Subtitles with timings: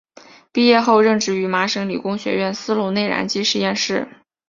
[0.51, 4.07] 毕业后任职于麻省理工学院斯龙内燃机实验室。